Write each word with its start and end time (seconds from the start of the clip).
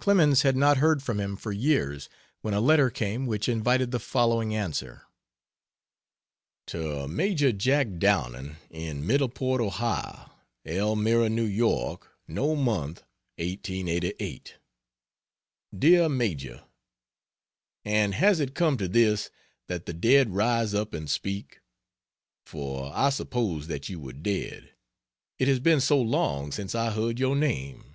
Clemens 0.00 0.42
had 0.42 0.56
not 0.56 0.78
heard 0.78 1.04
from 1.04 1.20
him 1.20 1.36
for 1.36 1.52
years 1.52 2.08
when 2.40 2.52
a 2.52 2.60
letter 2.60 2.90
came 2.90 3.26
which 3.26 3.48
invited 3.48 3.92
the 3.92 4.00
following 4.00 4.52
answer. 4.52 5.02
To 6.66 7.06
Major 7.06 7.52
"Jack" 7.52 7.98
Downing, 8.00 8.56
in 8.70 9.06
Middleport 9.06 9.60
Ohio: 9.60 10.32
ELMIRA, 10.64 11.26
N. 11.26 11.36
Y.[no 11.36 12.56
month] 12.56 13.02
1888. 13.36 14.56
DEAR 15.78 16.08
MAJOR, 16.08 16.64
And 17.84 18.14
has 18.14 18.40
it 18.40 18.56
come 18.56 18.78
to 18.78 18.88
this 18.88 19.30
that 19.68 19.86
the 19.86 19.94
dead 19.94 20.30
rise 20.30 20.74
up 20.74 20.92
and 20.92 21.08
speak? 21.08 21.60
For 22.44 22.90
I 22.92 23.10
supposed 23.10 23.68
that 23.68 23.88
you 23.88 24.00
were 24.00 24.12
dead, 24.12 24.72
it 25.38 25.46
has 25.46 25.60
been 25.60 25.80
so 25.80 26.00
long 26.00 26.50
since 26.50 26.74
I 26.74 26.90
heard 26.90 27.20
your 27.20 27.36
name. 27.36 27.94